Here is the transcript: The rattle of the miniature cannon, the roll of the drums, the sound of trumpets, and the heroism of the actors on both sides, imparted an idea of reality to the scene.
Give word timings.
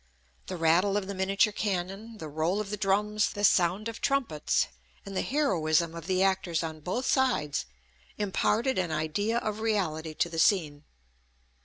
The 0.47 0.57
rattle 0.57 0.97
of 0.97 1.05
the 1.05 1.13
miniature 1.13 1.53
cannon, 1.53 2.17
the 2.17 2.27
roll 2.27 2.59
of 2.59 2.71
the 2.71 2.75
drums, 2.75 3.33
the 3.33 3.43
sound 3.43 3.87
of 3.87 4.01
trumpets, 4.01 4.65
and 5.05 5.15
the 5.15 5.21
heroism 5.21 5.93
of 5.93 6.07
the 6.07 6.23
actors 6.23 6.63
on 6.63 6.79
both 6.79 7.05
sides, 7.05 7.67
imparted 8.17 8.79
an 8.79 8.89
idea 8.91 9.37
of 9.37 9.59
reality 9.59 10.15
to 10.15 10.27
the 10.27 10.39
scene. 10.39 10.85